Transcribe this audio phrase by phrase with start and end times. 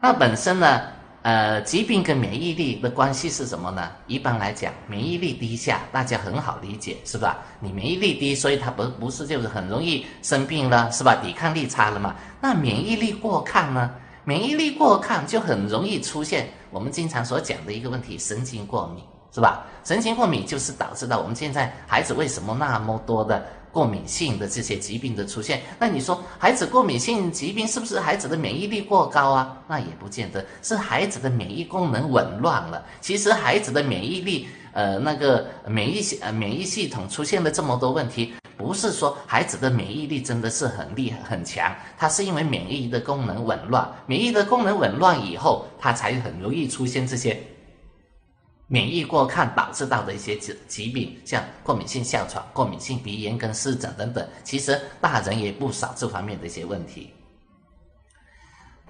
[0.00, 0.80] 那本身呢，
[1.22, 3.90] 呃，疾病跟免疫力的关系是什么呢？
[4.06, 7.38] 一般来讲，免疫力低下，大家很好理解，是吧？
[7.58, 11.16] 你免疫力低，所以它不不是就是很容易生病了，是吧？
[11.16, 12.14] 抵抗力差了嘛？
[12.40, 13.90] 那免疫力过亢呢？
[14.22, 19.02] 免疫力过亢就很容易出现我们经常所讲的一个问题——神经过敏，
[19.32, 19.66] 是吧？
[19.82, 23.44] 神经过敏就是导致到我们现在孩子为什么那么多的
[23.78, 25.62] 过敏性的这些疾病的出现？
[25.78, 29.56] 那你说孩子过敏性疾病是不是孩子的免疫力过高啊？
[29.68, 32.84] 那也不见得，是孩子的免疫功能紊乱了。
[33.00, 38.34] 其实孩子的免疫力，呃，那个免疫系呃免疫系统出现了这么多问题。
[38.56, 47.40] 不是说孩子的免疫力真的是很厉害很强，他是因为免疫的功能紊乱，免疫的功能紊乱以后，他才很容易出现这些
[48.68, 54.28] 免疫过抗导致到的一些疾疾病，像过敏性哮喘、过敏性鼻炎跟湿疹等等。
[54.44, 57.10] 其实大人也不少这方面的一些问题。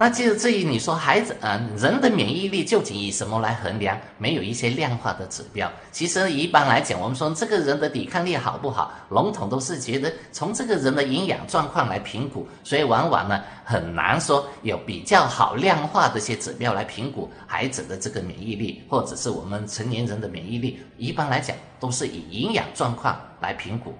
[0.01, 3.99] 那就至于你说孩子，嗯，人的免疫力究竟以什么来衡量？
[4.17, 5.69] 没有一些量化的指标。
[5.91, 20.79] 其实一般来讲，我们说这个人的抵抗力好不好，笼统都是觉得从这个人的营养状况来评估，所以往往呢很难说有比较好量化的一些指标来评估孩子的这个免疫力，或者是我们成年人的免疫力。
[20.95, 23.93] 一般来讲，都是以营养状况来评估。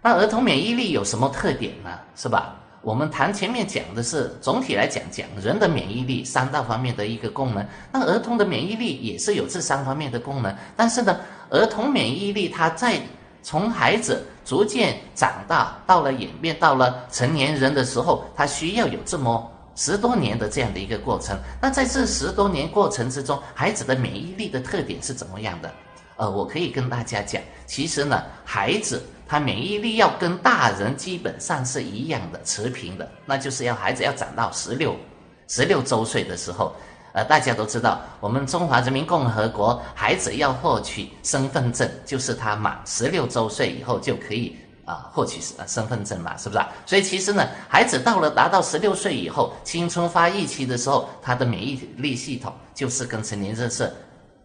[0.00, 1.90] 那儿童免疫力有什么特点呢？
[2.14, 2.54] 是吧？
[2.86, 11.18] 我们谈前面讲的是总体来讲讲人的免疫力三大方面的一个功能，那儿童的免疫力也是有这三方面的功能，但是呢，
[11.50, 13.00] 儿童免疫力它在
[13.42, 21.36] 从孩子逐渐长大到了演变到了成年人的时候，它需要有这么十多年的这样的一个过程。
[21.60, 25.74] 那在这十多年过程之中，孩子的免疫力的特点是怎么样的？
[26.18, 29.02] 呃，我可以跟大家讲，其实呢，孩子。
[29.28, 34.94] 他免疫力要跟大人基本上是一样的，持平的，那就是要孩子要长到十六
[35.48, 36.72] 十六周岁的时候，
[37.12, 46.64] 呃，大家都知道，我们中华人民共和国孩子要获取身份证，就是他满十六周岁以后就可以啊获取身身份证嘛，是不是？
[46.86, 53.92] 所以其实呢，孩子到了达到十六岁以后，青春发育期的时候，他的免疫力系统就是跟成年人是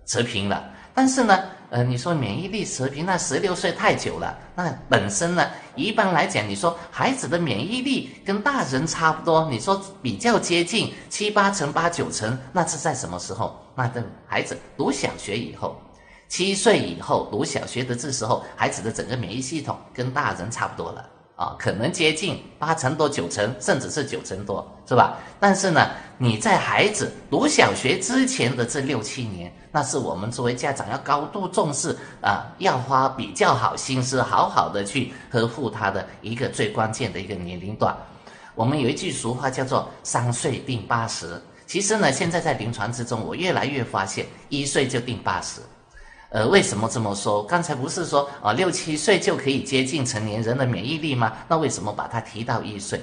[0.07, 0.63] 持平了，
[0.95, 1.39] 但是呢。
[1.71, 4.37] 呃，你说免疫力持平，那十六岁太久了。
[4.53, 13.57] 那本身呢，一般来讲，你说孩子的免疫力跟大人差不多，你说比较接近七八成、八九成，那是在什么时候？
[13.73, 15.81] 那等孩子读小学以后，
[16.27, 21.09] 七岁以后读小学的这时候，孩子的整个免疫系统跟大人差不多了。
[21.41, 25.17] 啊，可能接近八成多、九成，甚至是九成多，是吧？
[25.39, 37.95] 但是呢，你在孩子读小学之前的这六七年，那是我们作为家长要高度重视啊，要花比较好心思，好好的去呵护他的一个最关键的一个年龄段。
[38.53, 45.59] 我们有一句俗话叫做“三岁定八十”，其实呢，现在在临床之中，我越来越发现，一岁就定八十。
[46.31, 47.43] 呃，为什么这么说？
[47.43, 51.33] 刚才不是说啊，六七岁就可以接近成年人的免疫力吗？
[51.49, 53.01] 那为什么把它提到一岁？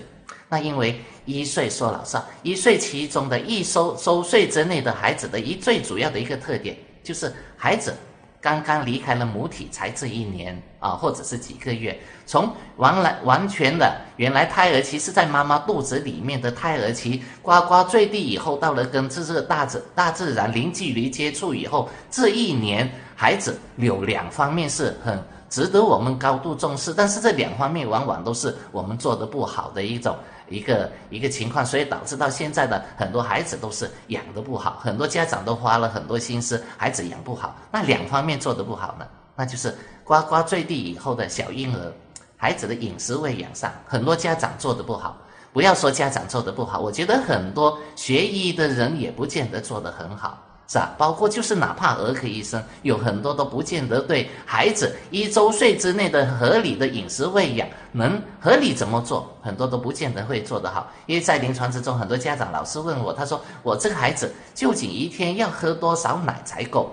[0.49, 7.95] 那因为一岁说老实话，一岁其中的一周周岁之内的孩子的一最主要的一个特点，就是孩子。
[8.41, 22.89] 刚刚离开了母体才这一年啊，或者是几个月，从完来完全的原来胎儿期是在妈妈肚子里面的胎儿期，呱呱坠地以后，到了跟这个大自大自然零距离接触以后，这一年
[23.21, 25.21] 孩子有两方面是很
[25.51, 30.17] 值得我们高度重视，但是这两方面往往都是我们做的不好的一种。
[30.49, 37.57] 一个一个情况，所以导致到现在的很多孩子都是养的不好，很多家长都花了很多心思，孩子养不好。
[37.73, 41.93] 那两方面做的不好呢，那就是呱呱坠地以后的小婴儿，
[42.37, 45.19] 孩子的饮食喂养上，很多家长做的不好。
[45.53, 50.43] 不要说家长做的不好，我觉得很多学医的人也不见得做得很好。
[50.69, 50.95] 是吧？
[50.99, 60.93] 包括就是哪怕儿科医生，有很多都不见得对孩子一周岁之内的合理的饮食喂养能合理怎么做，很多都不见得会做得好。
[61.07, 66.93] 因为在临床之中，很多家长老是问我，他说我这个孩子究竟一天要喝多少奶才够？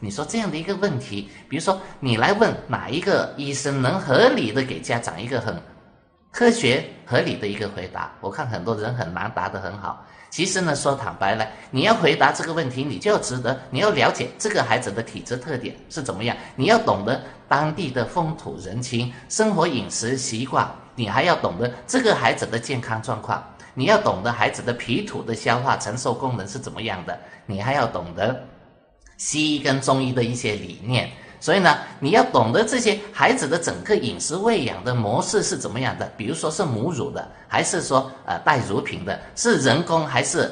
[0.00, 5.56] 你说这样的一个问题，比如说你来问哪一个医生能合理的给家长一个很
[6.32, 8.10] 科学合理的一个回答？
[8.20, 10.04] 我看很多人很难答得很好。
[10.32, 23.44] 其实呢，说坦白了，你要回答这个问题，你就要值得，你要了解这个孩子的体质特点是怎么样，你要懂得当地的风土人情、生活饮食习惯，你还要懂得这个孩子的健康状况，
[23.74, 28.42] 你要懂得孩子的脾土的消化承受功能是怎么样的，你还要懂得
[29.18, 31.10] 西医跟中医的一些理念。
[31.42, 40.48] 所以呢，你要懂得这些孩子的整个饮食喂养的模式是怎么样的，比如说是母乳的，还是说呃带乳品的，是人工还是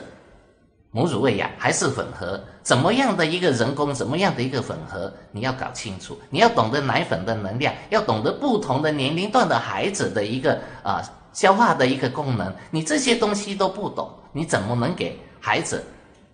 [0.91, 2.43] 母乳喂养还是混合？
[2.65, 6.19] 怎么样的一个人工，怎么样的一个混合，你要搞清楚。
[6.29, 11.01] 你要懂得奶粉的能量，要懂得不同的年龄段的孩子的一个啊
[11.33, 12.53] 消化的一个功能。
[12.73, 15.85] 你这些东西都不懂，你怎么能给孩子、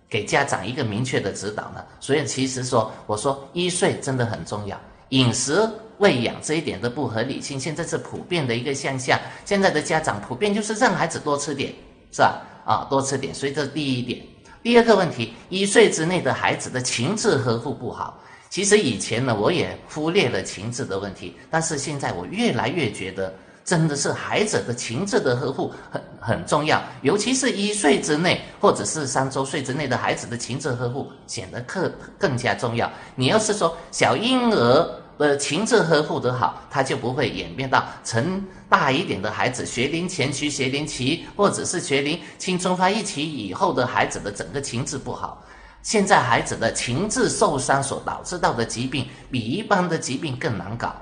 [0.09, 1.83] 给家长一个明确的指导呢？
[1.99, 9.19] 所以其实说，我说一岁真的很重要，饮食喂养这一点的不合理性，现在是普遍的一个现象。
[9.45, 11.73] 现在的家长普遍就是让孩子多吃点，
[12.11, 12.41] 是吧？
[12.65, 13.33] 啊，多吃点。
[13.33, 14.21] 所以这是第一点。
[14.63, 18.19] 第二个问题，一岁之内的孩子的情志呵护不好。
[18.49, 23.33] 其实以前呢，我也忽略了情志的问题，但是现在我越来越觉得，
[23.67, 32.89] 真的是孩子的情志的呵护很很重要，尤其是一岁之内或者是三周岁之内的孩子的情志呵护显得更更加重要。
[33.13, 45.43] 你要是说小婴儿，呃，情志呵护得好，他就不会演变到成大一点的孩子，学龄前期、学龄期，或者是学龄青春发育期以后的孩子的整个情志不好。
[45.83, 50.95] 现在孩子的情志受伤所导致到的疾病，比一般的疾病更难搞。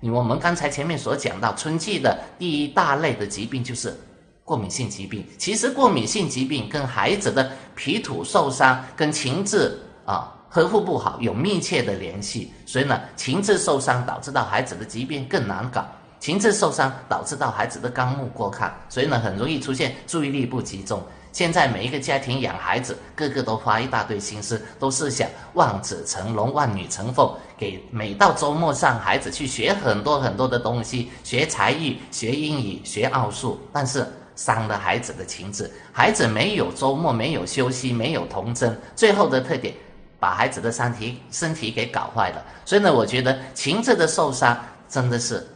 [0.00, 3.96] 你我们刚才前面所讲到，春季的第一大类的疾病就是
[4.44, 5.24] 过敏性疾病。
[5.36, 10.34] 其实过敏性疾病跟孩子的皮土受伤、跟情志啊。
[10.50, 15.86] 呵护不好有密切的联系，所以呢，情志受伤导致到孩子的疾病更难搞，
[16.18, 21.02] 情志受伤导致到孩子的肝木过亢，所以呢，很容易出现注意力不集中。
[21.32, 39.74] 现在每一个家庭养孩子，个个都花一大堆心思，都是想望子成龙、望女成凤，给每到周末让孩子去学很多很多的东西，学才艺、学英语、学奥数，但是伤了孩子的情志，孩子没有周末，没有休息，没有童真，最后的特点。
[40.20, 44.58] 把孩子的身体身体给搞坏了，所以呢，我觉得情志的受伤
[44.88, 45.46] 真的是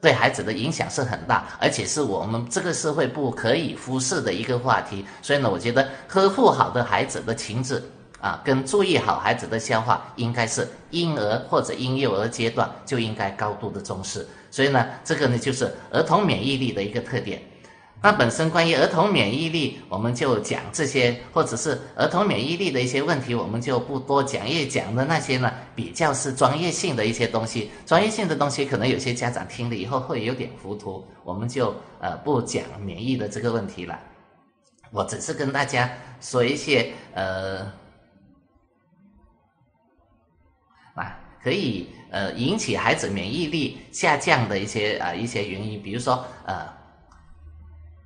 [0.00, 5.04] 对孩子的影响是很大，而且是我们这个社会不可以忽视的一个话题。
[5.20, 7.82] 所以呢，我觉得呵护好的孩子的情志
[8.20, 14.26] 啊，跟注意好孩子的消化，应该是婴儿或者婴幼儿阶段就应该高度的重视。
[14.50, 17.42] 所以呢，这个呢就是儿童免疫力的一个特点。
[18.02, 24.48] 那本身关于儿童免疫力，我们就讲这些，或者是儿童免疫力的一些问题，我们就不多讲。
[24.48, 34.00] 因为讲的那些呢，比较是专业性的一些东西，专业性的东西可能有些家长听了以后会有点糊涂，我们就呃不讲免疫的这个问题了。
[34.90, 35.90] 我只是跟大家
[36.22, 37.70] 说一些呃
[40.94, 46.79] 啊可以呃引起孩子免疫力下降的一些啊一些原因，比如说呃。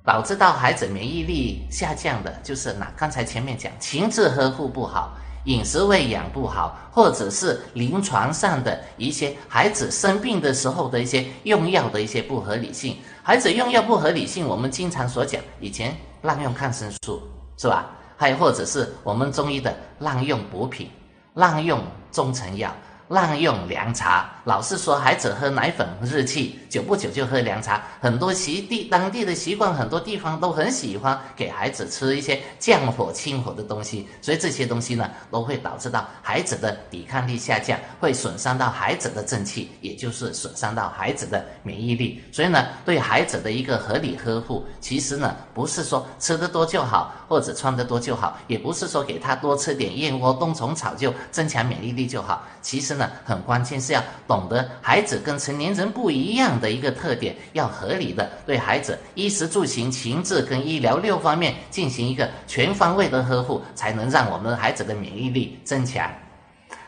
[0.05, 12.97] 导致到孩子免疫力下降的，就是那刚才前面讲情志呵护不好、饮食喂养不好，或者是临床上的一些孩子生病的时候的一些用药的一些不合理性。
[13.23, 17.23] 孩子用药不合理性，我们经常所讲，以前滥用抗生素
[17.57, 17.89] 是吧？
[18.15, 20.89] 还有或者是我们中医的滥用补品、
[21.33, 21.81] 滥用
[22.11, 22.73] 中成药。
[23.09, 27.83] 滥用凉茶，老是说孩子喝奶粉日气，久不久就喝凉茶。
[28.01, 42.23] 很多习地当地的习惯，很多地方都很喜欢给孩子吃一些降火清火的东西，所以这些东西呢，都会导致到孩子的抵抗力下降，会损伤到孩子的正气，也就是损伤到孩子的免疫力。
[42.31, 52.43] 所以呢，对孩子的一个合理呵护，其实呢，不是说吃得多就好，或者穿得多就好，也不是说给他多吃点燕窝、冬虫草就增强免疫力就好。
[52.63, 52.94] 其实。
[52.95, 66.09] 呢，很关键是要懂得孩子跟成年人不一样的一个特点，要合理的对孩子衣食住行、情志跟医疗六方面进行一个全方位的呵护，才能让我们孩子的免疫力增强。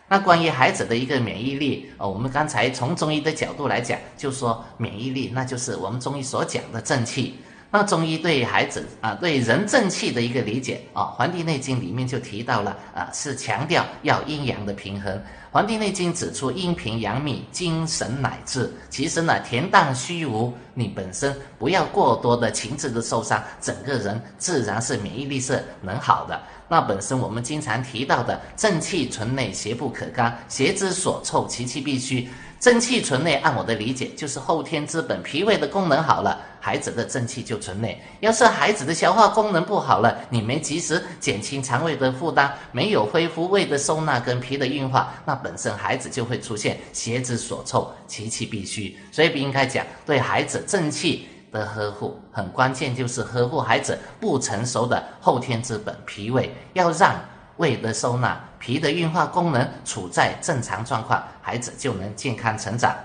[0.10, 7.36] 那关于孩子的一个免疫力，呃，我们刚才从中医的角度来讲，就说免疫力，那就是我们中医所讲的正气。
[7.70, 15.14] 那中医对孩子啊，对人正气的一个理解啊，《黄帝内经》里面就提到了啊，是强调要阴阳的平衡。
[15.52, 18.72] 《黄帝内经》指出，阴平阳秘，精神乃至。
[18.90, 26.40] 其实呢，恬淡虚无，你本身不要过多的情志的受伤，整个人自然是免疫力是能好的。
[26.70, 32.30] 那本身我们经常提到的正气存内，邪不可干，邪之所凑，其气必虚。
[32.60, 38.02] 正气存内，按我的理解，就是后天之本，脾胃的功能好了，孩子的正气就存内。
[38.20, 48.98] 要是孩子的消化功能不好了，你没及时减轻肠胃的负担，没有恢复胃的收纳跟脾的运化，那本身孩子就会出现邪之所凑，其气必虚。
[49.12, 57.16] 所以不应该讲对孩子正气的呵护，很关键就是呵护孩子不成熟的后天之本脾胃，要让。
[57.58, 62.96] 胃的收纳、脾的运化功能处在正常状况，孩子就能健康成长。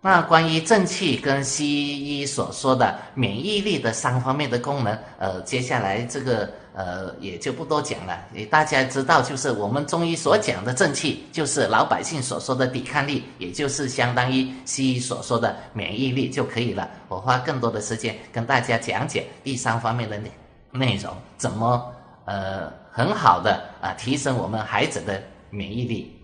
[0.00, 8.20] 那关于正气跟西医所说的免疫力的三方面的功能，呃，接下来这个呃，也就不多讲了。
[8.50, 16.86] 大家知道，就是我们中医所讲的正气，就是老百姓所说的抵抗力，也就是相当于西医所说的免疫力就可以了。
[17.08, 20.30] 我花更多的时间跟大家讲解第三方面的内
[20.70, 21.93] 内容，怎么
[22.24, 26.20] 呃很好的啊提升我们孩子的免疫力。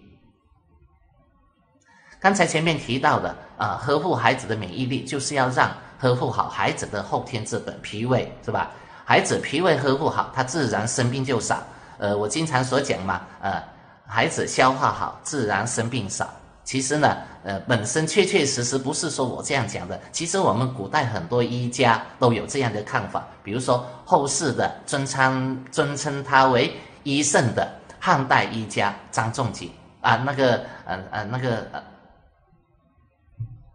[2.20, 8.70] 刚才前面提到的啊，呵护孩子的免疫力，就是要让呵护好孩子的后天之本脾胃，是吧？
[9.04, 11.62] 孩子脾胃呵护好，他自然生病就少。
[11.98, 13.62] 呃，我经常所讲嘛，呃，
[14.06, 16.28] 孩子消化好，自然生病少。
[16.70, 20.00] 其实呢，呃，本身确确实实不是说我这样讲的。
[20.12, 26.72] 其实我们古代很多医家都有这样的看法，比如说后世的尊称尊称他为
[27.02, 29.68] 医圣的汉代医家张仲景
[30.00, 31.82] 啊，那个呃呃那个呃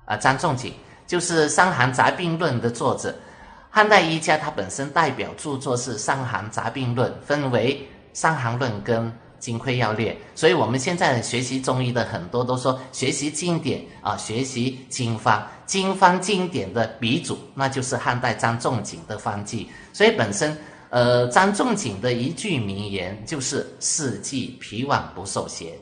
[0.06, 0.74] 啊张仲景
[1.06, 3.14] 就是《伤寒杂病论》的作者。
[3.72, 7.76] 汉代医家他本身代表著作是《伤寒杂病论》，分为
[8.18, 9.08] 《伤寒论》跟
[9.46, 19.70] 《金匮要略》，所以我们现在学习中医的很多都说学习经典啊，学习经方，经方经典的鼻祖那就是汉代张仲景的方剂。
[19.94, 20.58] 所以本身，
[20.90, 25.78] 呃，张仲景的一句名言就是“四季脾旺不受邪”，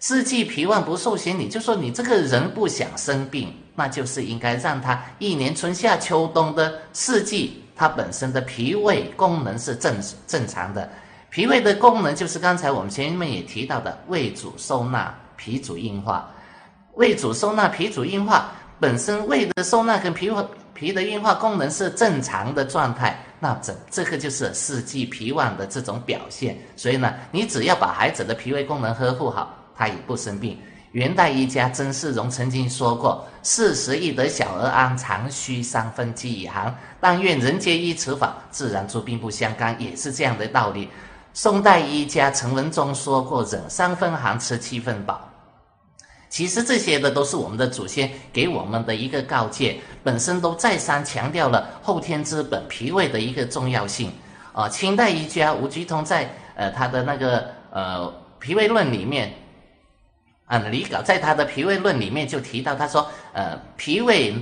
[0.00, 3.52] 四季脾旺不受邪，你就说你这个人不想生病。
[3.76, 10.88] 那就是应该让他一年春夏秋冬的四季，它本身的脾胃功能是正正常的。
[11.34, 16.30] 脾胃的功能就是刚才我们前面也提到的，胃主收纳，脾主硬化。
[16.94, 20.30] 胃主收纳，脾主硬化，本身胃的收纳跟脾
[20.74, 26.56] 脾的硬化功能是正常的状态，那这这个就是四季脾旺的这种表现。
[26.76, 30.56] 所以呢，你只要把孩子的脾胃功能呵护好，他也不生病。
[30.92, 36.72] 元代医家曾仕荣曾经说过：“四时易得小儿安，常需三分饥以寒。
[37.00, 40.88] 但愿人皆依此法，自然诸病不相干。”也是这样的道理。
[41.34, 45.28] 宋代医家陈文忠说过：“忍三分寒，吃七分饱。”
[46.30, 54.12] 其实这些的都是我们的祖先给我们的一个告诫，本身都再三强调了后天之本脾胃的一个重要性。
[54.52, 59.34] 啊，清代医家吴鞠通在呃他的那个呃脾胃论里面。
[60.46, 64.36] 啊，李杲在他的脾胃论里面就提到，他说，呃，脾胃，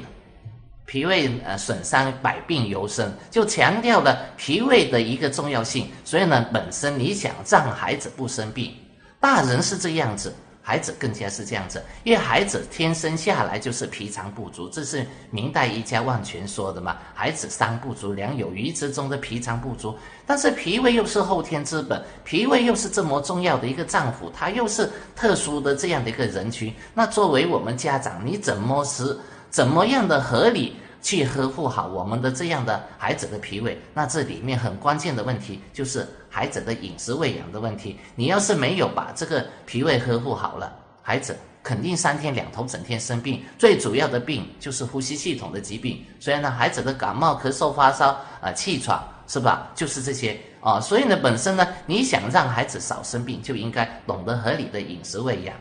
[0.93, 5.89] 脾胃呃损伤，百病由生，就强调了脾胃的一个重要性。
[6.05, 8.75] 所以呢，本身你想让孩子不生病，
[9.19, 10.35] 大人是这样子。
[10.61, 16.99] 孩子更加是这样子，因为孩子天生下来就是脾肠不足，这是明代医家万全说的嘛。
[17.15, 19.97] 孩子三不足，两有余之中的脾肠不足，
[20.27, 26.73] 但是脾胃又是后天之本，脾胃又是这么重要的一个脏腑，它又是特殊的这样的一个人群。
[26.93, 29.19] 那作为我们家长，你怎么是
[29.51, 30.77] 怎么样的合理？
[31.03, 37.99] 去呵护好我们的这样的孩子的脾胃，那这里面很关键的问题就是孩子的饮食喂养的问题。
[38.15, 46.05] 你要是没有把这个脾胃呵护好了，孩子肯定三天两头整天生病，最主要的病就是呼吸系统的疾病。
[46.21, 49.71] 所以呢，孩子的感冒、咳嗽、发烧啊、气喘，是吧？
[49.75, 50.81] 就是这些啊。
[50.81, 55.55] 所以呢，本身呢，你想让孩子少生病，就应该懂得合理的饮食喂养。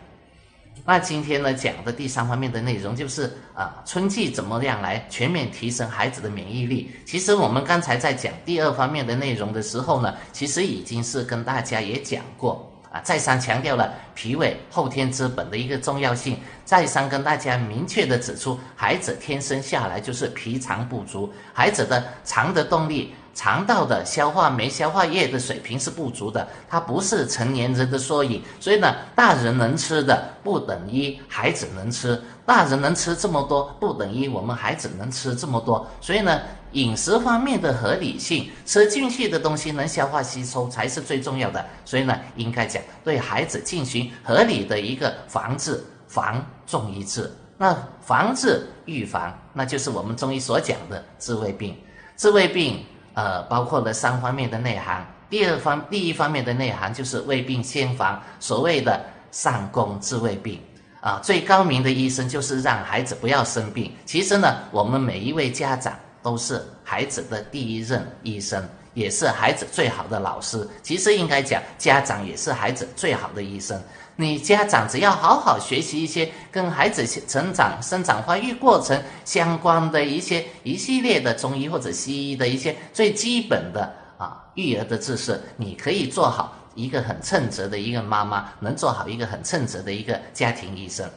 [0.83, 6.91] 那今天呢讲的第三方面的内容就是啊，春季怎么样来全面提升孩子的免疫力？
[7.05, 23.13] 其实我们刚才在讲第二方面的内容的时候呢，其实已经是跟大家也讲过啊，再三强调了脾胃后天之本的一个重要性，再三跟大家明确的指出，孩子天生下来就是脾肠不足，孩子的肠的动力。
[23.33, 28.41] 肠道的消化酶、消化液的水平是不足的，它不是成年人的缩影。
[28.59, 35.87] 所以呢，大人能吃的不等于孩子能吃，大人能吃这么多，不等于我们孩子能吃这么多。
[36.01, 36.41] 所以呢，
[36.73, 41.65] 饮食方面的合理性，吃进去的东西能消化吸收才是最重要的。
[41.85, 47.31] 所以呢，应该讲对孩子进行合理的一个防治，防重于治。
[47.57, 51.77] 那防治预防，那就是我们中医所讲的治胃病，
[52.17, 52.83] 治胃病。
[53.13, 55.05] 呃，包括了三方面的内涵。
[55.29, 59.01] 第二方，第一方面的内涵就是未病先防，所谓的
[59.31, 60.59] 上工治未病
[60.99, 61.19] 啊。
[61.23, 63.91] 最高明的医生就是让孩子不要生病。
[64.05, 68.61] 其实呢，我们每一位家长都是孩子的第一任医生，
[68.93, 70.67] 也是孩子最好的老师。
[70.81, 73.81] 其实应该讲，家长也是孩子最好的医生。
[74.17, 91.09] 你家长只要好好学习一些跟孩子成长、生长发育过程相关的一些一系列的中医或者西医的一些最基本的啊育儿的知识，你可以做好一个很称职的一个妈妈，能做好一个很称职的一个家庭医生。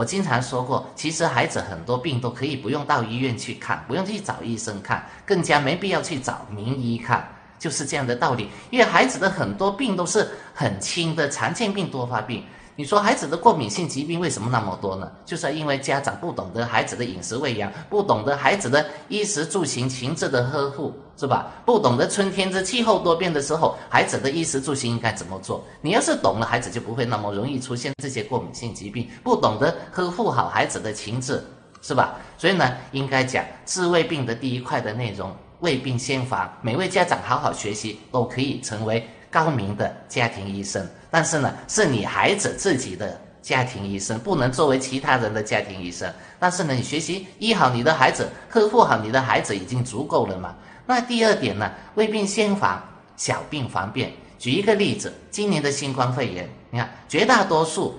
[0.00, 7.28] 我经常说过，其实孩子很多病都可以不用到医院去看，不用去找医生看，更加没必要去找名医看。
[7.58, 8.48] 就是这样的道理。
[8.70, 12.42] 因为孩子的很多病都是很轻的常见病多发病。
[12.80, 15.12] 你说孩子的过敏性疾病为什么那么多呢？
[15.26, 21.52] 就是因为家长不懂得孩子的饮食喂养，不懂得孩子的衣食住行情志的呵护，是吧？
[21.66, 25.62] 不懂得春天这气候多变的时候，孩子的衣食住行应该怎么做？
[25.82, 29.06] 你要是懂了，孩子就不会那么容易出现这些过敏性疾病。
[29.22, 31.44] 不懂得呵护好孩子的情志，
[31.82, 32.16] 是吧？
[32.38, 36.50] 所以呢，应该讲治胃病的第一块的内容，胃病先防。
[36.62, 40.86] 每位家长好好学习，都可以成为高明的家庭医生。
[41.10, 46.12] 但是呢，是你孩子自己的家庭医生，不能作为其他人的家庭医生。
[46.38, 50.54] 但是呢，你学习医好你的孩子，呵护好你的孩子已经足够了嘛？
[50.86, 52.82] 那第二点呢，未病先防，
[53.16, 54.12] 小病防变。
[54.38, 57.94] 举一个例子，今年的新冠肺炎，你看绝大多数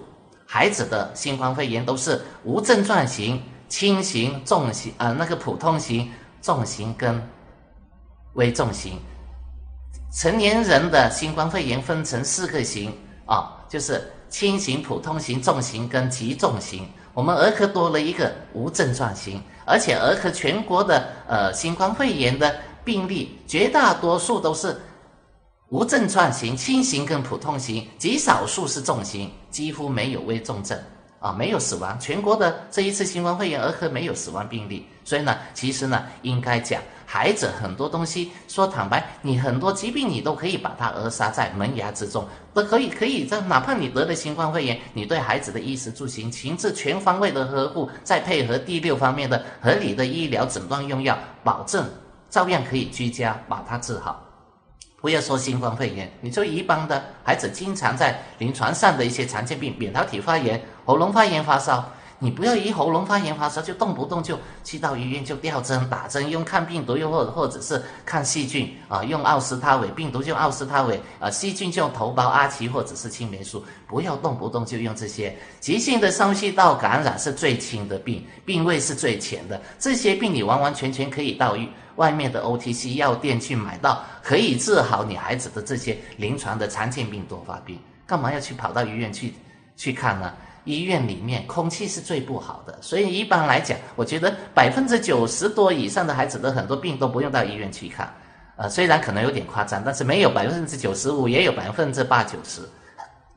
[0.46, 6.12] 孩子的新冠肺炎都是无症状型、轻型、重型，呃，那个普通型、
[6.42, 7.22] 重型跟
[8.34, 9.00] 危重型。
[10.12, 12.94] 成年人的新冠肺炎分成四个型
[13.26, 16.86] 啊，就是轻型、普通型、重型跟极重型。
[17.14, 22.54] 我们儿科多了一个无症状型，而且儿科全国的呃新冠肺炎的
[22.84, 24.76] 病例，绝大多数都是
[25.70, 30.78] 无症状型、轻型跟普通型，极少数是重型，几乎没有危重症
[31.20, 31.98] 啊，没有死亡。
[32.02, 36.82] 全国的这一次新冠肺炎儿科没有死亡病例，所以呢，其实呢，应该讲。
[37.14, 51.86] 孩子很多东西说坦白，你很多疾病你都可以把它扼杀在萌芽之中，都可以可以在哪怕你得了新冠肺炎，你对孩子的衣食住行、情志全方位的呵护，再配合第六方面的合理的医疗诊断用药，保证
[52.30, 54.24] 照样可以居家把它治好。
[55.02, 61.92] 不要说新冠肺炎，你就一般的孩子经常在临床上的一些常见病，扁桃体发炎、喉咙发炎、发烧。
[62.24, 65.90] 你不要一喉咙发炎发烧就动不动就去到医院就吊针。
[65.90, 78.24] 打针用抗病毒又或或者是抗细菌啊用奥司他韦病毒就奥司他韦啊细菌就头孢阿奇或者是青霉素不要动不动就用这些急性的上呼吸道感染是最轻的病。
[78.46, 79.60] 病位是最浅的。
[79.80, 81.58] 这些病你完完全全可以到
[81.96, 87.80] 外面的 OTC 药店去买到可以治好你孩子的这些临床的常见病多发病。
[88.06, 89.34] 干嘛要去跑到医院去
[89.76, 90.32] 去看呢？
[90.64, 98.14] 医院里面空气是最不好的，所以一般来讲，我觉得百分之九十多以上的孩子的很多病都不用到医院去看，
[98.58, 102.62] 呃，虽然可能有点夸张，但是没有百分之九十五，也有百分之八九十，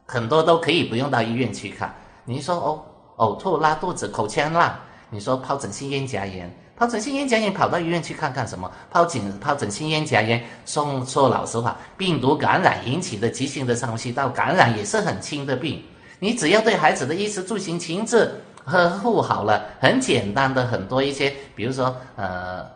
[0.05, 1.95] 很多都可以不用到医院去看。
[2.27, 2.85] 你说哦，
[3.17, 8.71] 呕吐、拉肚子、口腔烂，你说疱疹性咽颊炎，疱疹性咽颊炎跑到医院去看看什么？
[8.93, 15.83] 疱疹、疱疹性咽颊炎，说说老实话，病毒感染引起的急性的上呼吸道感染也是很轻的病。
[16.25, 18.33] 你只要对孩子的衣食住行、情志
[18.65, 22.67] 呵护好了，很简单的很多一些，比如说呃，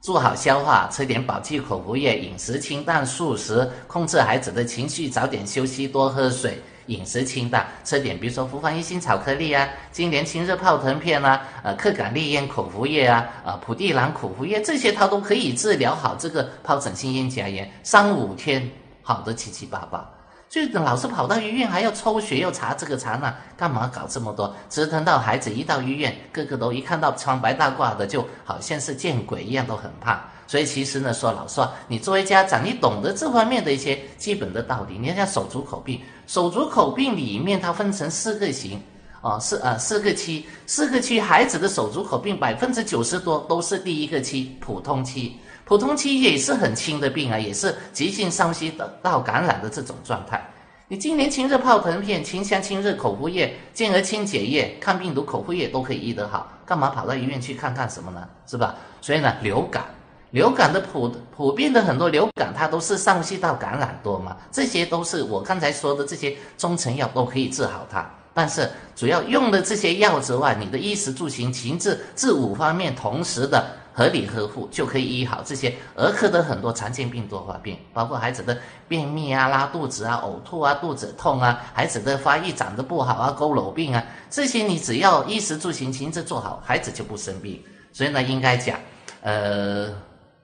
[0.00, 18.70] 做好消化，吃点保气口服液，饮食清淡素食，控制孩子的情绪，早点休息，多喝水，饮食清淡，吃点比如说复方一心草颗粒啊，金莲清热泡腾片啊，呃，克感利咽口服液啊，啊，普地蓝口服液，这些它都可以治疗好这个疱疹性咽颊炎，三五天
[19.02, 20.10] 好的七七八八。
[20.52, 24.54] 就老是跑到医院，还要抽血，要查这个查那，干嘛搞这么多？
[24.68, 30.22] 折腾到孩子一到医院，个个都一看到穿白大褂的，就好像是见鬼一样，都很怕。
[30.46, 34.98] 所以其实呢，说老实话，你作为家长，你懂得这方面的一些基本的道理。
[34.98, 38.78] 你像手足口病，手足口病里面它分成四个型，
[39.22, 45.38] 哦，四呃四个期，四个期孩子的手足口病百分之九十多都是第一个期，普通期。
[45.72, 50.38] 普通期也是很轻的病啊，也是急性上呼吸道感染的这种状态。
[50.86, 58.28] 你今年清热泡腾片、清香清热口服液、健儿清解液、抗病毒口服液都可以医得好，干嘛跑到医院去看看什么呢？
[58.46, 58.74] 是吧？
[59.00, 59.86] 所以呢，流感，
[60.32, 68.06] 流感的普普遍的很多流感，它都是上呼吸道感染多嘛，这些都是我刚才说的这些中成药都可以治好它。
[68.34, 73.64] 但是主要用的这些药之外，你的衣食住行、情志治五方面同时的。
[73.92, 87.62] 合理呵护就可以医好这些儿科的很多常见病多发病，包括孩子的便秘啊、拉肚子啊、呕吐啊、肚子痛啊，孩子的发育长得不好啊、佝偻病啊，这些你只要衣食住行、亲自做好，孩子就不生病。
[87.92, 88.78] 所以呢，应该讲，
[89.20, 89.92] 呃，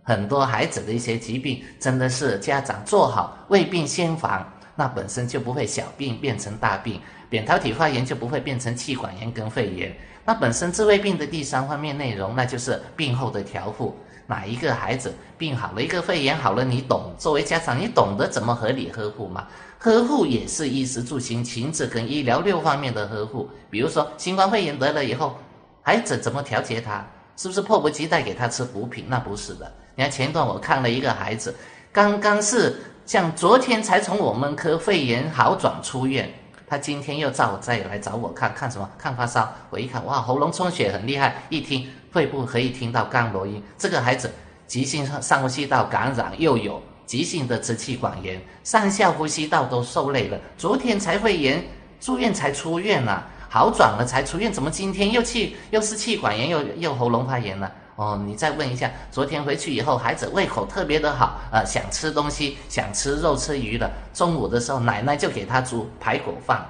[0.02, 9.96] 很多孩子的一些疾病，真的是家长做好未病先防，那本身就不会小病变成大病，扁桃体发炎就不会变成气管炎跟肺炎。
[10.28, 13.96] 那本身治胃病的第三方面内容，那就是病后的调护。
[14.26, 17.14] 哪一个孩子病好了，一个肺炎好了，你懂？
[17.16, 19.46] 作为家长，你懂得怎么合理呵护吗？
[19.78, 23.48] 呵护也是衣食住行、情志跟医疗六方面的呵护。
[23.70, 25.38] 比如说新冠肺炎得了以后，
[25.80, 27.02] 孩子怎么调节他？
[27.34, 29.06] 是不是迫不及待给他吃补品？
[29.08, 29.72] 那不是的。
[29.94, 31.54] 你看前段我看了一个孩子，
[31.90, 36.30] 刚刚是像昨天才从我们科肺炎好转出院，
[36.68, 38.88] 他今天又照再来找我看看什么？
[38.98, 39.52] 看发烧。
[39.70, 43.62] 我一看，哇，喉咙充血很厉害，一听肺部可以听到干螺音。
[43.76, 44.30] 这个孩子
[44.66, 50.38] 急性上呼吸道感染又有急性的支气管炎，上下呼吸道都受累了。
[50.56, 51.64] 昨天才肺炎
[52.00, 53.22] 住院才出院呐。
[53.50, 57.72] 好转了才出院，怎么今天又气又是气管炎又又喉咙发炎了？
[57.98, 63.90] 哦，你再问一下，昨天回去以后，孩子胃口特别的好，呃，想吃东西，想吃肉吃鱼的。
[64.14, 66.64] 中午的时候，奶奶就给他煮排骨饭，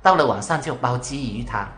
[0.00, 1.68] 到了晚上就煲鲫鱼汤。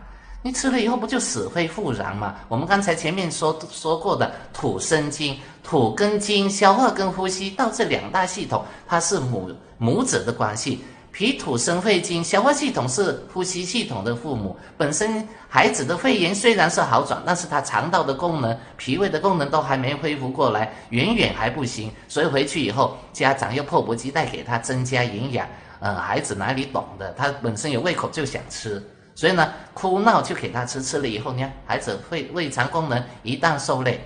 [0.43, 2.35] 你吃了以后不就死灰复燃吗？
[2.47, 10.83] 我们刚才前面说说过的土生金，土跟金，消化跟呼吸道这两大系统，它是母母子的关系。
[11.11, 14.57] 脾土生肺经，消化系统是呼吸系统的父母。
[14.77, 21.91] 本身孩子的肺炎虽然是好转，但是他肠道的功能、脾胃的功能都还没恢复过来，远远还不行。
[22.07, 25.45] 所以回去以后，家长又迫不及待给他增加营养。
[25.81, 27.11] 呃，孩子哪里懂的？
[27.13, 28.81] 他本身有胃口就想吃，
[29.13, 30.81] 所以呢，哭闹就给他吃。
[30.81, 33.99] 吃了以后，你看孩子胃胃肠功能一旦受累。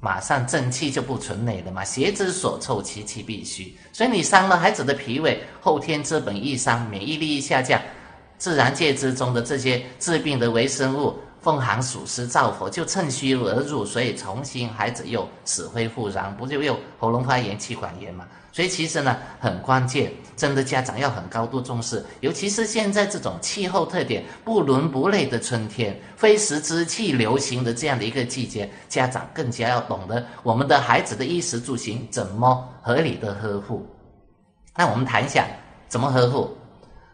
[0.00, 3.76] 马上正气就不存内了嘛，邪之所凑，其气必虚。
[3.92, 7.82] 所以你伤了孩子的脾胃，后天之本一伤，免疫力一下降，
[8.38, 11.18] 自然界之中的这些治病的微生物。
[11.40, 18.26] 奉行属实造佛，就趁虚而入，所以重新孩子又死灰复燃，不就又喉咙发炎、气管炎嘛？
[18.50, 33.86] 所以其实呢，很关键，真的家长要很高度重视，尤其是现在这种气候特点不伦不类的春天，非时之气流行的这样的一个季节，家长更加要懂得我们的孩子的衣食住行怎么合理的呵护。
[34.76, 35.46] 那我们谈一下
[35.86, 36.57] 怎么呵护。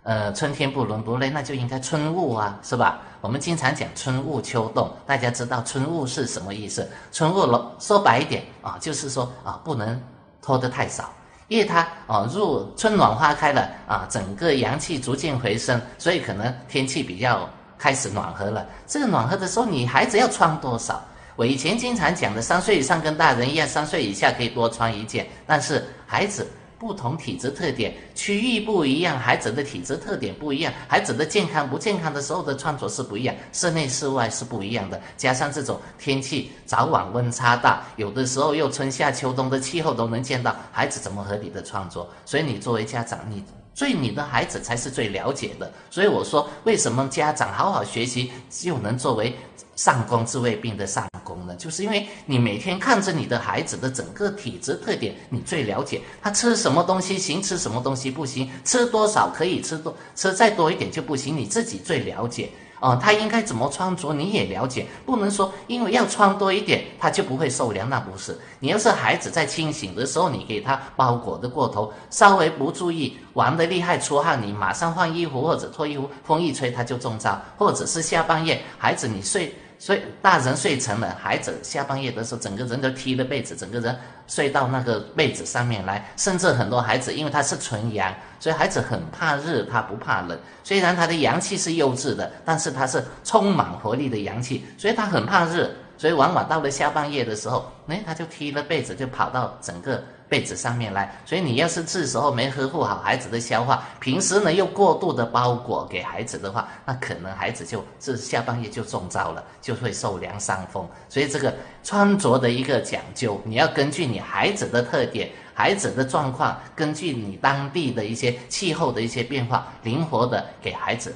[0.05, 3.01] 呃，春天不伦不类，那就应该春雾啊，是吧？
[3.23, 6.87] 我们经常讲春雾秋冻，大家知道春雾是什么意思？
[7.11, 7.41] 春雾
[7.79, 9.99] 说白一点啊，就是说啊，不能
[10.43, 11.11] 脱得太少，
[11.49, 18.67] 因为它啊入春暖花开了啊，整个阳气逐渐回升，所以可能天气比较开始暖和了。
[18.87, 21.03] 这个暖和的时候，你孩子要穿多少？
[21.35, 26.47] 我以前经常讲的，三岁以上跟大人一样，三岁以下可以多穿一件，但是孩子。
[26.85, 35.01] 不同体质特点，区域不一样，孩子的体质特点不一样，孩子的健康不健康的时候的穿着是不一样，室内室外是不一样的。
[35.17, 42.07] 加上这种天气早晚温差大，有的时候又春夏秋冬的气候都能见到，孩子怎么合理的穿着？
[42.27, 43.43] 所以你作为家长，你
[43.75, 45.71] 所以你的孩子才是最了解的。
[45.91, 49.35] 所以我说，为什么家长好好学习就能作为？
[49.77, 62.51] 上工治未病的上工呢，就是因为你每天看着你的孩子的整个体质特点，你最了解他吃什么东西行，吃什么东西不行，吃多少可以吃多，吃再多一点就不行，你自己最了解
[62.85, 62.99] 哦。
[63.01, 68.39] 他应该怎么穿着你也了解，不能说因为要穿多一点他就不会受凉，那不是。
[68.61, 79.55] 你要是孩子在清醒的时候，你给他包裹的过头，稍微不注意玩的厉害出汗，你马上换衣服或者脱衣服，风一吹他就中招，或者是下半夜孩子你睡。
[79.85, 83.95] 所以大人睡沉了，孩子下半夜的时候，整个人都踢了被子，整个人
[84.27, 86.11] 睡到那个被子上面来。
[86.17, 90.39] 甚至很多孩子，因为他是纯阳，所以孩子很怕热，他不怕冷。
[90.63, 95.71] 虽然他的阳气是幼稚的，但是他是充满活力的阳气，所以他很怕热。
[95.99, 101.15] 所以往往到了下半夜的时候，哎，他就踢了被子，就跑到整个被子上面来。
[101.25, 110.89] 所以你要是这时候没呵护好孩子的消化，平时呢又过度的包裹给孩子的话，那可能孩子就这下半夜就中招了，就会受凉伤风。
[111.09, 121.15] 所以这个穿着的一个讲究，你要根据你孩子的特点、孩子的状况，根据你当地的一些气候的一些变化，灵活的给孩子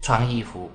[0.00, 0.70] 穿衣服，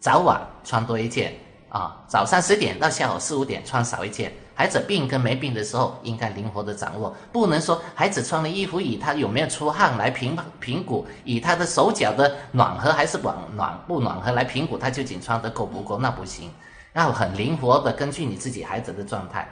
[0.00, 1.34] 早晚穿多一件。
[1.72, 4.30] 啊，早上十点到下午四五点穿少一件。
[4.54, 16.50] 孩子病跟没病的时候，应该灵活的掌握，不能说孩子穿了衣服以他有没有出汗来评评估，以他的手脚的暖和还是暖暖不暖和来评估他究竟穿的够不够，那不行。
[16.94, 19.48] 要很灵活的根据你自己孩子的状态。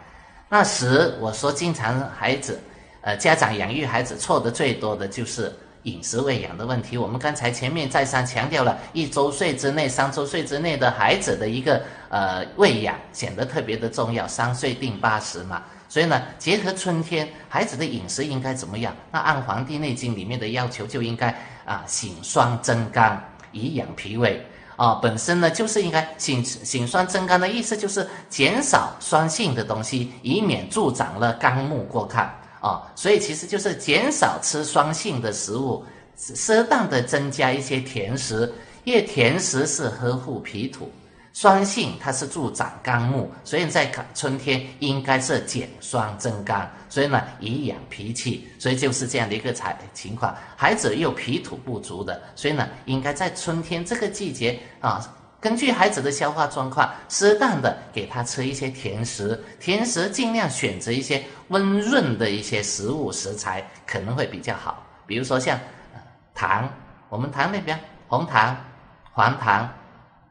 [0.48, 2.60] 那时我说，经常孩子，
[3.00, 5.52] 呃，家长养育孩子错的最多的就是。
[5.84, 14.28] 饮食喂养的问题，我们刚才前面再三强调了，一周岁之内、三周岁之内的孩子的一个呃喂养显得特别的重要。
[14.28, 18.94] 三岁定八十嘛，所以呢，结合春天孩子的饮食应该怎么样？
[19.10, 21.28] 那按《黄帝内经》里面的要求，就应该
[21.64, 24.44] 啊醒酸增肝，以养脾胃
[24.76, 24.96] 啊。
[25.02, 32.28] 本身呢，就是应该醒醒酸增肝的意思，就是减少酸性的东西，以免助长了肝木过亢。
[32.60, 35.84] 啊，所以其实就是减少吃酸性的食物，
[36.16, 38.52] 适当的增加一些甜食，
[38.84, 40.90] 因为甜食是呵护脾土。
[41.32, 50.36] 酸性它是助长肝木，所以在春天应该是减酸增肝，所以呢以养脾气，所以就是这样的一个采情况。
[50.56, 55.00] 孩子又脾土不足的，所以呢应该在春天这个季节啊，
[55.40, 64.85] 根据孩子的消化状况，适当的给他吃一些甜食，甜食尽量选择一些温润的一些食物食材，可能会比较好。
[65.07, 65.59] 比如说像
[66.35, 66.68] 糖，
[67.09, 68.57] 我们糖那边红糖、
[69.12, 69.68] 黄糖、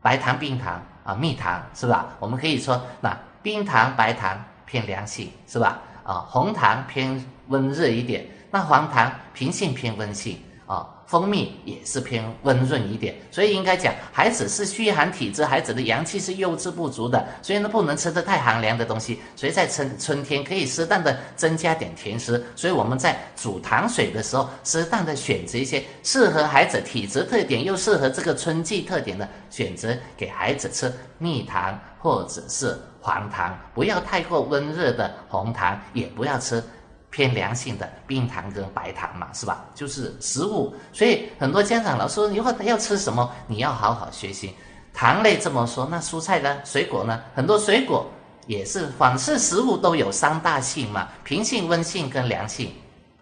[0.01, 0.81] 白糖、冰糖。
[1.01, 2.09] 啊，蜜糖是吧？
[2.19, 5.81] 我们可以说，那冰糖、白糖偏凉性是吧？
[6.03, 10.95] 啊，红糖偏温热一点，那黄糖平性偏温性啊。
[11.09, 19.19] 蜂蜜也是偏温润一点，所以应该讲，孩子是虚寒体质，孩子的阳气是幼稚不足的，所以呢不能吃的太寒凉的东西。
[19.35, 22.45] 所以在春春天可以适当的增加点甜食。
[22.55, 36.63] 所以我们在煮糖水的时候，适当的选择一些适合孩子体质特点又适合这个春季特点的选择给孩子吃蜜糖或者是黄糖，不要太过温热的红糖，也不要吃。
[37.09, 39.65] 偏凉性的冰糖跟白糖嘛，是吧？
[39.73, 44.53] 就是食物，所以很多家长老说以后要吃什么，你要好好学习。
[44.93, 46.59] 糖类这么说，那蔬菜呢？
[46.65, 47.21] 水果呢？
[47.33, 48.07] 很多水果
[48.47, 52.73] 也是，凡是食物都有三大性嘛，平性、温性跟凉性。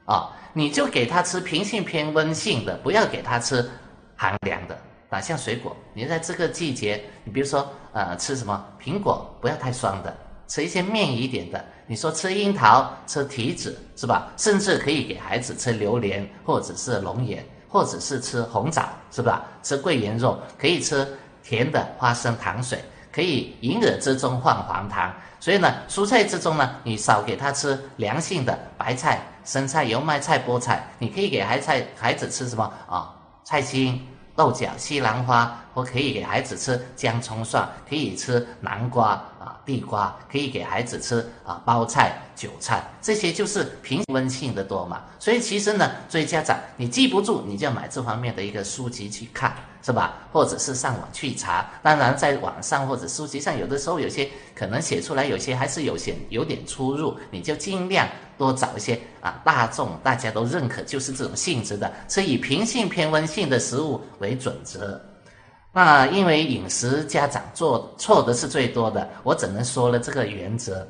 [0.06, 3.70] 啊，你就给他吃平性偏温性的，不要给他吃
[4.16, 4.78] 寒凉的。
[5.10, 10.16] 哪像水果，你在这个季节，你比如说呃吃什么苹果，不要太酸的，
[10.48, 11.64] 吃一些面一点的。
[11.86, 14.28] 你说吃樱桃、吃提子是吧？
[14.38, 19.46] 甚至可以给孩子吃榴莲，或者是龙眼，或者是吃红枣，是吧？
[19.64, 21.08] 吃桂圆肉，可以吃
[21.44, 25.14] 甜的花生糖水，可以银耳之中放黄糖。
[25.40, 30.86] 所以呢，蔬菜之中呢，你少给他吃凉性的白菜、生菜、油麦菜、菠菜。
[31.00, 33.14] 你可以给孩菜孩子吃什么啊？
[33.44, 34.06] 菜心。
[34.36, 39.20] 豆角、西兰花，或可以给孩子吃姜、葱、蒜，可以吃南瓜
[39.66, 45.02] 地瓜，可以给孩子吃啊包菜、韭菜，这些就是平温性的多嘛。
[45.20, 49.56] 所以其实呢，作为家长，你记不住，你就买这方面的一个书籍去看。
[49.84, 50.16] 是吧？
[50.34, 58.06] 或者是上网去查，当然在网上或者书籍上，有的时候有些可能写出来，有些还是有些有点出入，你就尽量
[58.38, 65.02] 多找一些啊，大众大家都认可，就是这种性质的，是以平性偏温性的食物为准则。
[65.78, 70.88] 那因为饮食家长做错的是最多的，我只能说了这个原则。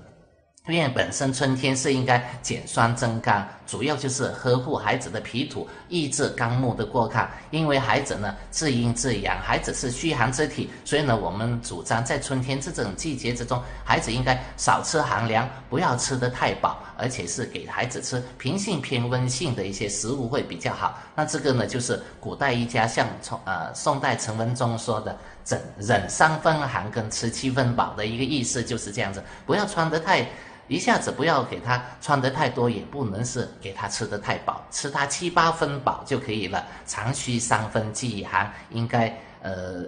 [0.70, 7.28] 因为本身春天是应该减酸增甘，主要就是呵护孩子的脾土，抑制肝木的过亢。
[7.52, 20.98] 因为孩子呢自阴自阳，孩子是虚寒之体，所以呢我们主张在春天这种季节之中，孩子应该少吃寒凉，不要吃得太饱，而且是给孩子吃平性偏温性的一些食物会比较好。
[21.14, 30.26] 那这个呢就是古代一家像从呃宋代陈文中说的“忍忍三分寒跟吃七分饱”的一个意思就是这样子，不要穿得太。
[30.68, 36.66] 一下子不要给他穿得太多，也不能是给他吃得太饱，吃他七八分饱就可以了。
[36.86, 39.08] 长须三分饥寒，应该
[39.42, 39.84] 呃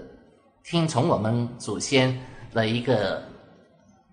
[0.63, 2.17] 听从我们祖先
[2.53, 3.21] 的一个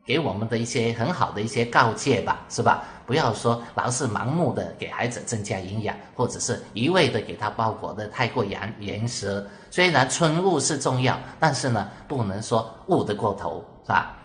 [0.05, 2.83] 给我们的一些很好的一些告诫吧，是吧？
[3.07, 9.47] 不要说老是盲目的给孩子增加营养，或者是一味的给他包裹的太过严严实。
[9.71, 14.17] 虽然春捂是重要，但是呢，不能说捂得过头，是吧？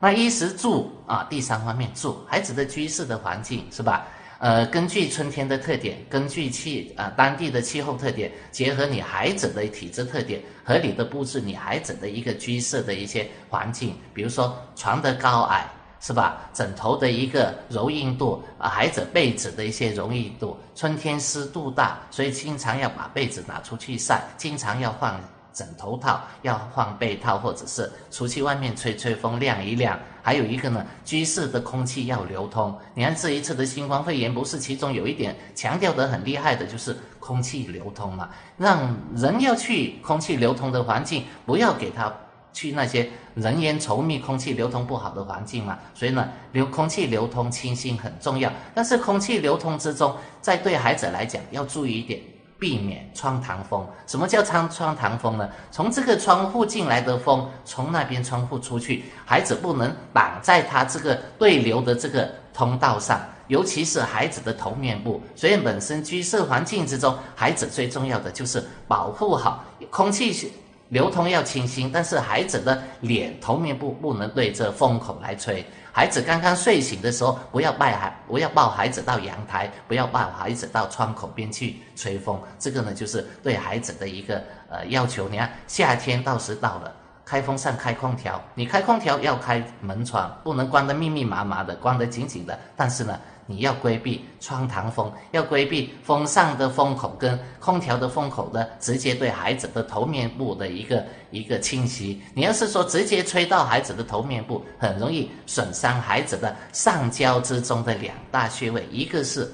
[0.00, 4.06] 那衣食住啊，第三方面住孩子的居室的环境是吧？
[4.38, 15.66] 呃，根据春天的特点，根据气啊当地的气候特点，结合你孩子的体质特点，合理的布置你孩子的一个居室的一些环境，比如说床的高矮
[15.98, 16.48] 是吧？
[16.54, 25.20] 枕头的一个柔硬度啊，孩子被子的一些柔硬度，春天湿度大，所以经常要把被子拿出去晒，经常要换。
[25.58, 29.98] 枕头套要换被套，或者是出去外面吹吹风晾一晾。
[30.22, 32.78] 还有一个呢，居室的空气要流通。
[32.94, 42.14] 你看这一次的新冠肺炎，不是其中有一点强调的很厉害的，就是空气流通嘛，让人要去空气流通的环境，不要给他
[42.52, 45.76] 去那些人烟稠密、空气流通不好的环境嘛。
[45.92, 48.52] 所以呢，流空气流通清新很重要。
[48.74, 52.20] 但是空气流通之中，在对孩子来讲要注意一点。
[52.58, 53.86] 避免窗堂风。
[54.06, 55.48] 什么叫窗窗堂风呢？
[55.70, 65.22] 从这个窗户进来的风，从那边窗户出去，孩子不能挡在他这个对流的这个通道上，尤其是孩子的头面部。
[65.36, 70.52] 所以本身居室环境之中，孩子最重要的就是保护好空气
[70.88, 75.64] 流通要清新，但是孩子的脸头面部不能对着风口来吹。
[75.92, 82.40] 孩子刚刚睡醒的时候，不要抱孩，不要抱孩子到阳台，不要抱孩子到窗口边去吹风。
[82.58, 85.28] 这个呢，就是对孩子的一个呃要求。
[85.28, 92.58] 你看，夏天到时到了，开风扇、开空调，你开空调要开门窗，不能关得密密麻麻的，关得紧紧的。
[92.76, 93.18] 但是呢，
[93.50, 102.20] 你要规避窗堂风，要规避风扇的风口跟空调的风口的直接对孩子的头面部的一个一个侵袭。
[102.34, 109.50] 你要是说直接吹到孩子的头面部，很容易损伤孩子的上焦之中的两大穴位，一个是。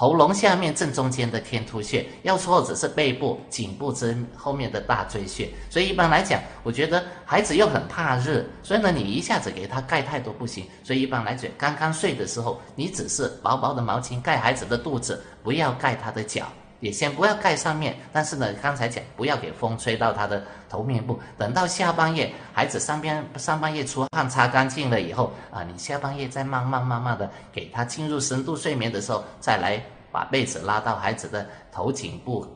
[0.00, 5.48] 喉咙下面正中间的天突穴，要或者是背部颈部之后面的大椎穴。
[5.68, 10.64] 所以一般来讲，我觉得孩子又很怕热，所以呢，你一下子给他盖太多不行。
[10.84, 16.46] 所以一般来讲，刚刚睡的时候，你只是薄薄的毛巾盖孩子的肚子，不要盖他的脚。
[16.80, 21.18] 也先不要盖上面，但是呢，刚才讲不要给风吹到他的头面部。
[21.36, 32.46] 等到下半夜，孩子上边上半夜出汗擦干净了以后啊，你下半夜再慢慢慢慢的给他进入深度睡眠的时候，再来把被子拉到孩子的头颈部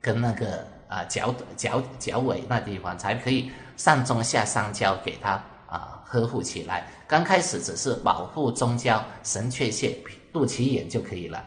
[0.00, 5.32] 跟那个啊脚脚脚尾那地方，才可以上中下三焦给他
[5.68, 6.86] 啊呵护起来。
[7.06, 9.94] 刚开始只是保护中焦、神阙穴、
[10.32, 11.44] 肚脐眼就可以了。